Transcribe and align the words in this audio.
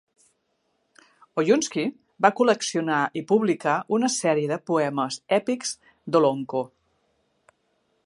Oyunsky 1.41 1.83
va 2.27 2.31
col·leccionar 2.39 3.03
i 3.21 3.25
publicar 3.33 3.77
una 3.99 4.11
sèrie 4.17 4.51
de 4.55 4.61
poemes 4.73 5.23
èpics 5.41 5.79
d'Olonkho. 6.13 6.69